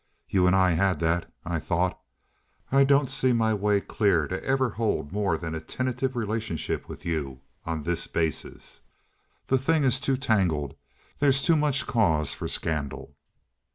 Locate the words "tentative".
5.59-6.15